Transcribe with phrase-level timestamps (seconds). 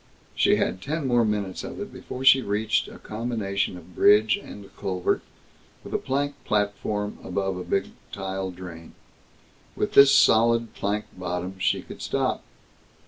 [0.35, 4.75] She had ten more minutes of it before she reached a combination of bridge and
[4.75, 5.21] culvert,
[5.83, 8.93] with a plank platform above a big tile drain.
[9.75, 12.41] With this solid plank bottom, she could stop.